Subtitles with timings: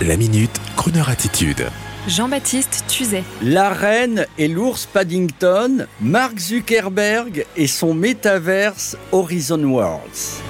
[0.00, 1.66] La minute, Kroneur attitude.
[2.08, 3.22] Jean-Baptiste Tuzet.
[3.40, 10.42] La reine et l'ours Paddington, Mark Zuckerberg et son métaverse Horizon Worlds.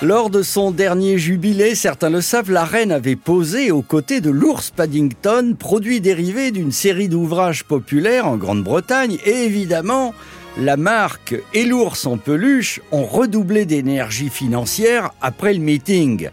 [0.00, 4.30] Lors de son dernier jubilé, certains le savent, la reine avait posé aux côtés de
[4.30, 10.14] l'ours Paddington, produit dérivé d'une série d'ouvrages populaires en Grande-Bretagne, et évidemment,
[10.60, 16.28] la marque et l'ours en peluche ont redoublé d'énergie financière après le meeting.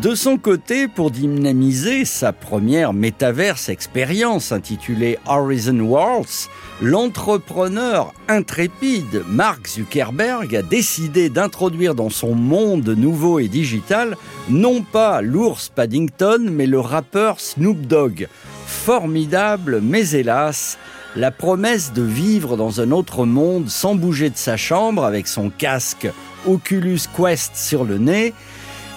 [0.00, 6.48] De son côté, pour dynamiser sa première métaverse expérience intitulée Horizon Worlds,
[6.82, 14.16] l'entrepreneur intrépide Mark Zuckerberg a décidé d'introduire dans son monde nouveau et digital
[14.48, 18.28] non pas l'ours Paddington mais le rappeur Snoop Dogg.
[18.66, 20.78] Formidable, mais hélas,
[21.16, 25.50] la promesse de vivre dans un autre monde sans bouger de sa chambre avec son
[25.50, 26.08] casque
[26.46, 28.34] Oculus Quest sur le nez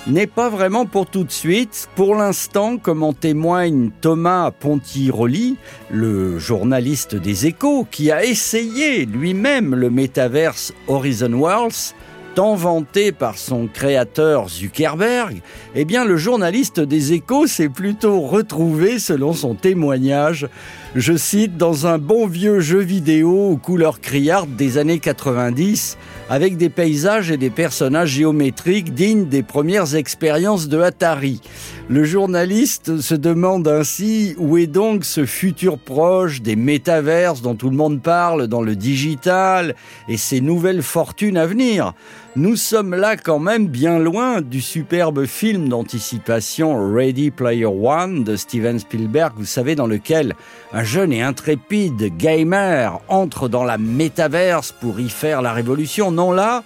[0.08, 1.90] n'est pas vraiment pour tout de suite.
[1.96, 5.58] Pour l'instant, comme en témoigne Thomas Pontiroli,
[5.92, 11.94] le journaliste des échos, qui a essayé lui-même le métaverse Horizon Worlds,
[12.38, 15.42] tant vanté par son créateur Zuckerberg,
[15.74, 20.48] eh bien le journaliste des échos s'est plutôt retrouvé, selon son témoignage,
[20.96, 25.98] je cite, dans un bon vieux jeu vidéo aux couleurs criardes des années 90,
[26.30, 31.42] avec des paysages et des personnages géométriques dignes des premières expériences de Atari.
[31.90, 37.70] Le journaliste se demande ainsi où est donc ce futur proche des métaverses dont tout
[37.70, 39.74] le monde parle dans le digital
[40.10, 41.94] et ces nouvelles fortunes à venir.
[42.40, 48.36] Nous sommes là quand même bien loin du superbe film d'anticipation Ready Player One de
[48.36, 50.36] Steven Spielberg, vous savez, dans lequel
[50.72, 56.12] un jeune et intrépide gamer entre dans la métaverse pour y faire la révolution.
[56.12, 56.64] Non, là,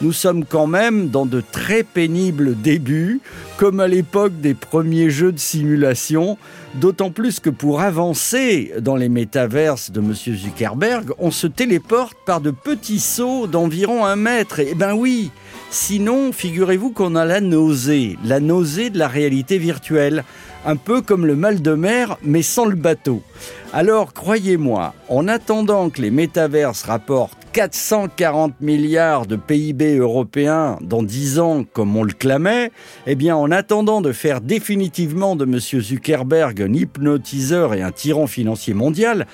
[0.00, 3.20] nous sommes quand même dans de très pénibles débuts,
[3.58, 6.38] comme à l'époque des premiers jeux de simulation,
[6.74, 10.14] d'autant plus que pour avancer dans les métaverses de M.
[10.14, 14.60] Zuckerberg, on se téléporte par de petits sauts d'environ un mètre.
[14.60, 15.30] Eh ben oui,
[15.70, 20.24] sinon, figurez-vous qu'on a la nausée, la nausée de la réalité virtuelle,
[20.64, 23.22] un peu comme le mal de mer, mais sans le bateau.
[23.72, 31.40] Alors, croyez-moi, en attendant que les métaverses rapportent 440 milliards de PIB européens dans 10
[31.40, 32.70] ans, comme on le clamait,
[33.06, 35.58] eh bien, en attendant de faire définitivement de M.
[35.58, 39.26] Zuckerberg un hypnotiseur et un tyran financier mondial,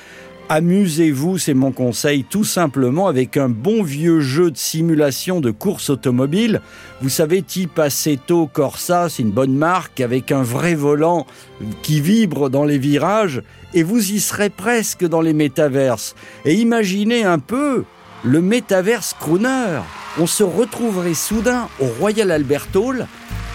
[0.48, 5.90] Amusez-vous, c'est mon conseil, tout simplement avec un bon vieux jeu de simulation de course
[5.90, 6.60] automobile.
[7.02, 11.26] Vous savez, type Assetto Corsa, c'est une bonne marque, avec un vrai volant
[11.82, 13.42] qui vibre dans les virages,
[13.74, 16.14] et vous y serez presque dans les métaverses.
[16.44, 17.82] Et imaginez un peu
[18.24, 19.80] le métaverse crooner.
[20.18, 23.06] On se retrouverait soudain au Royal Albert Hall,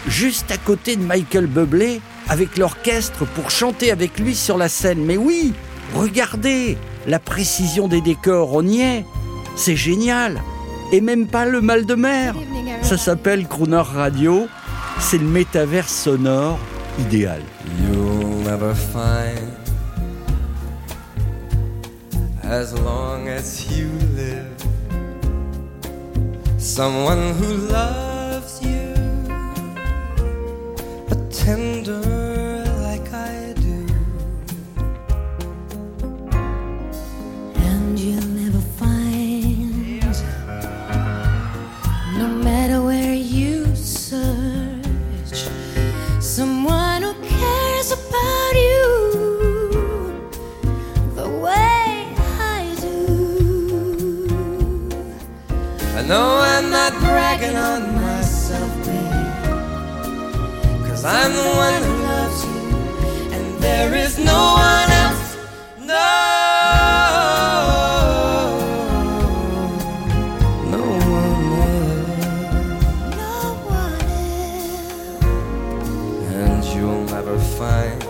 [0.08, 5.04] juste à côté de Michael Bublé, avec l'orchestre pour chanter avec lui sur la scène.
[5.06, 5.54] Mais oui,
[5.96, 6.78] regardez
[7.08, 9.06] la précision des décors, on y est.
[9.56, 10.42] C'est génial.
[10.92, 12.36] Et même pas le mal de mer.
[12.82, 14.48] Ça s'appelle Crooner Radio.
[15.00, 16.60] C'est le métaverse sonore
[17.00, 17.42] idéal.
[22.52, 24.60] As long as you live.
[26.58, 28.92] Someone who loves you
[31.10, 32.02] a tender
[32.88, 33.88] like I do.
[37.56, 40.14] And you'll never find,
[42.18, 42.61] no matter
[56.02, 59.12] I know I'm not bragging on myself, babe.
[60.88, 62.60] Cause I'm the one who loves you,
[63.36, 65.38] and there is no one else.
[65.78, 66.10] No,
[70.72, 70.82] no
[71.20, 72.26] one else.
[73.22, 73.36] No
[73.70, 75.26] one else.
[76.34, 78.02] And you'll never find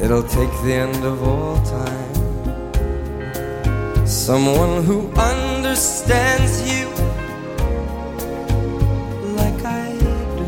[0.00, 2.21] it'll take the end of all time.
[4.12, 6.86] Someone who understands you
[9.34, 9.96] like I
[10.36, 10.46] do.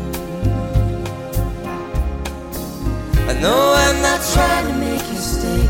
[3.27, 5.65] I know I'm not trying to make you stay.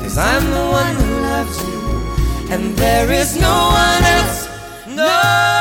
[0.00, 4.48] Cause I'm the one who loves you, and there is no one else.
[4.88, 5.55] No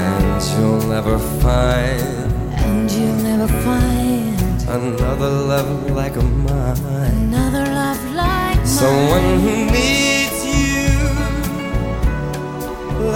[0.05, 2.01] And you'll never find
[2.65, 6.77] And you'll never find another love like mine.
[7.29, 10.89] another love like Someone who needs you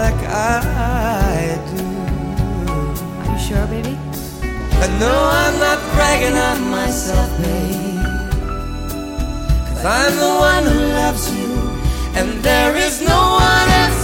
[0.02, 0.99] like I
[5.00, 7.80] know I'm not bragging on myself, babe.
[9.68, 11.50] Cause I'm the one who loves you.
[12.16, 13.20] And there is no
[13.50, 14.04] one else.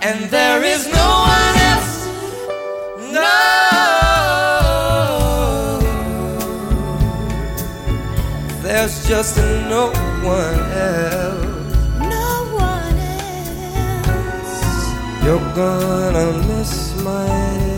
[0.00, 1.94] And there is no one else.
[3.12, 3.48] No.
[8.62, 9.36] There's just
[9.74, 9.90] no
[10.22, 11.74] one else.
[11.98, 12.98] No one
[14.04, 14.62] else.
[15.24, 16.72] You're gonna miss
[17.02, 17.77] my